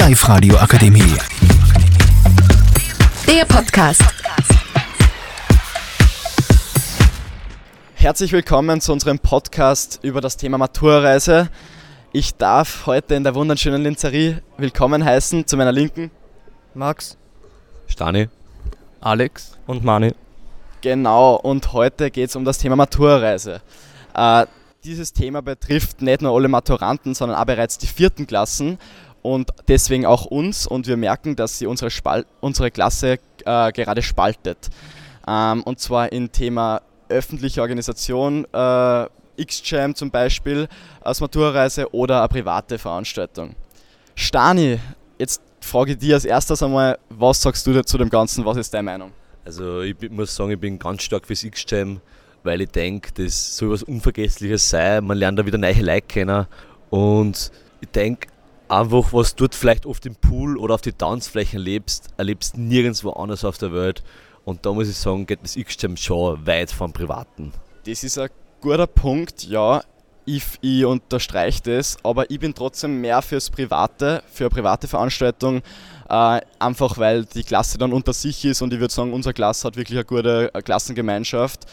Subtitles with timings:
[0.00, 1.14] Live-Radio Akademie.
[3.28, 4.02] Der Podcast.
[7.96, 11.50] Herzlich willkommen zu unserem Podcast über das Thema Maturreise.
[12.12, 16.10] Ich darf heute in der wunderschönen Linzerie willkommen heißen zu meiner Linken.
[16.72, 17.18] Max,
[17.86, 18.30] Stani.
[19.02, 20.14] Alex und Mani.
[20.80, 23.60] Genau, und heute geht es um das Thema Maturreise.
[24.14, 24.46] Äh,
[24.82, 28.78] dieses Thema betrifft nicht nur alle Maturanten, sondern auch bereits die vierten Klassen
[29.22, 30.66] und deswegen auch uns.
[30.66, 34.68] Und wir merken, dass sie unsere, Spal unsere Klasse äh, gerade spaltet.
[35.26, 40.68] Ähm, und zwar in Thema öffentliche Organisation, äh, X-Jam zum Beispiel
[41.00, 43.54] als Maturreise oder eine private Veranstaltung.
[44.14, 44.78] Stani,
[45.18, 48.72] jetzt frage ich dich als erstes einmal, was sagst du zu dem Ganzen, was ist
[48.74, 49.12] deine Meinung?
[49.44, 52.00] Also ich muss sagen, ich bin ganz stark fürs X-Jam,
[52.42, 55.04] weil ich denke, das soll was Unvergessliches sein.
[55.04, 56.46] Man lernt da wieder neue Leute kennen.
[56.90, 57.50] Und
[57.80, 58.28] ich denke,
[58.70, 63.10] einfach, was du dort vielleicht oft im Pool oder auf die Tanzflächen lebst, erlebst nirgendwo
[63.10, 64.02] anders auf der Welt.
[64.44, 67.52] Und da muss ich sagen, geht das X-Jam schon weit vom Privaten.
[67.84, 69.82] Das ist ein guter Punkt, ja.
[70.26, 75.62] Ich, ich unterstreiche das, aber ich bin trotzdem mehr fürs Private, für eine private Veranstaltung,
[76.08, 79.66] äh, einfach weil die Klasse dann unter sich ist und ich würde sagen, unsere Klasse
[79.66, 81.66] hat wirklich eine gute äh, Klassengemeinschaft.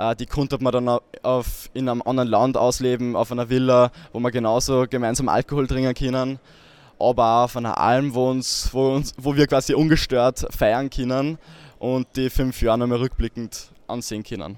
[0.00, 3.90] Äh, die konnte man dann au- auf, in einem anderen Land ausleben, auf einer Villa,
[4.12, 6.38] wo wir genauso gemeinsam Alkohol trinken können,
[6.98, 11.38] aber auch auf einer Alm, wo, uns, wo, uns, wo wir quasi ungestört feiern können
[11.78, 14.56] und die fünf Jahre nochmal rückblickend ansehen können.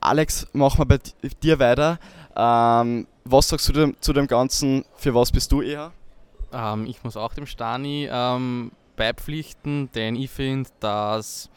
[0.00, 1.98] Alex, machen wir bei di- dir weiter.
[2.36, 4.84] Ähm, was sagst du dem, zu dem Ganzen?
[4.96, 5.92] Für was bist du eher?
[6.52, 11.50] Ähm, ich muss auch dem Stani ähm, beipflichten, denn ich finde, dass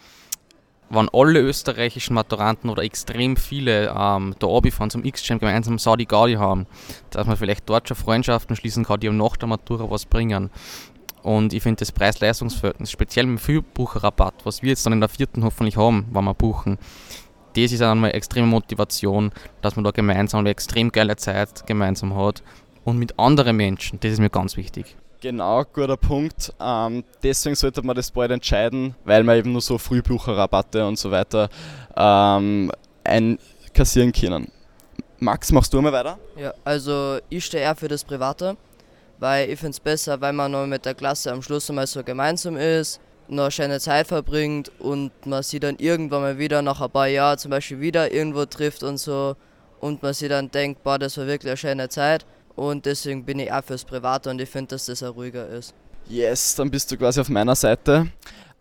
[0.93, 6.33] wenn alle österreichischen Maturanten oder extrem viele ähm, da runterfahren zum X-Jam gemeinsam Saudi Gaudi
[6.33, 6.65] haben,
[7.09, 10.49] dass man vielleicht dort schon Freundschaften schließen kann, die ihm nach der Matura was bringen.
[11.23, 15.09] Und ich finde das Preis-Leistungsverhältnis, speziell mit dem Frühbucherrabatt, was wir jetzt dann in der
[15.09, 16.77] vierten hoffentlich haben, wenn wir buchen,
[17.55, 19.31] das ist dann extreme Motivation,
[19.61, 22.43] dass man da gemeinsam eine extrem geile Zeit gemeinsam hat
[22.83, 24.97] und mit anderen Menschen, das ist mir ganz wichtig.
[25.23, 26.51] Genau, guter Punkt.
[26.59, 31.11] Ähm, deswegen sollte man das bald entscheiden, weil man eben nur so Frühbucherrabatte und so
[31.11, 31.47] weiter
[31.95, 32.69] ähm,
[33.05, 34.51] einkassieren können.
[35.19, 36.19] Max, machst du mal weiter?
[36.35, 38.57] Ja, also ich stehe eher für das Private,
[39.17, 42.03] weil ich finde es besser, weil man noch mit der Klasse am Schluss einmal so
[42.03, 46.81] gemeinsam ist, noch eine schöne Zeit verbringt und man sich dann irgendwann mal wieder nach
[46.81, 49.37] ein paar Jahren zum Beispiel wieder irgendwo trifft und so
[49.79, 53.39] und man sich dann denkt, boah, das war wirklich eine schöne Zeit und deswegen bin
[53.39, 55.73] ich auch fürs Private und ich finde, dass das auch ruhiger ist.
[56.07, 58.07] Yes, dann bist du quasi auf meiner Seite.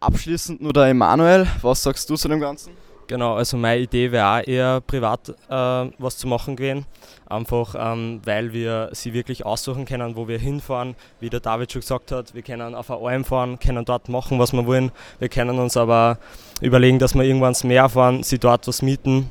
[0.00, 1.46] Abschließend nur der Emanuel.
[1.60, 2.72] Was sagst du zu dem Ganzen?
[3.08, 6.86] Genau, also meine Idee wäre auch eher privat äh, was zu machen gewesen.
[7.26, 10.94] Einfach ähm, weil wir sie wirklich aussuchen können, wo wir hinfahren.
[11.20, 14.38] Wie der David schon gesagt hat, wir können auf eine Alm fahren, können dort machen,
[14.38, 14.92] was wir wollen.
[15.18, 16.18] Wir können uns aber
[16.60, 19.28] überlegen, dass wir irgendwann ins Meer fahren, sie dort was mieten.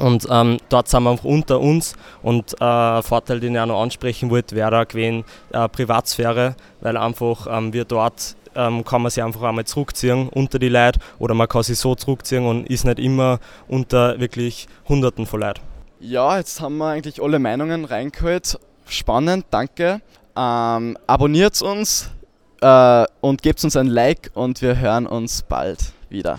[0.00, 3.66] Und ähm, dort sind wir einfach unter uns und äh, ein Vorteil, den ich auch
[3.66, 9.02] noch ansprechen wollte, wäre auch gewesen, äh, Privatsphäre, weil einfach ähm, wir dort ähm, kann
[9.02, 12.68] man sich einfach einmal zurückziehen unter die Leute oder man kann sich so zurückziehen und
[12.68, 13.38] ist nicht immer
[13.68, 15.60] unter wirklich Hunderten von Leuten.
[16.00, 18.58] Ja, jetzt haben wir eigentlich alle Meinungen reingeholt.
[18.86, 20.00] Spannend, danke.
[20.36, 22.10] Ähm, abonniert uns
[22.60, 26.38] äh, und gebt uns ein Like und wir hören uns bald wieder.